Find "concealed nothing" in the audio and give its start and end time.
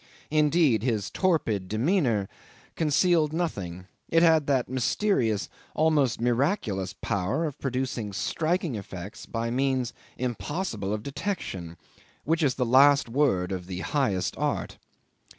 2.75-3.85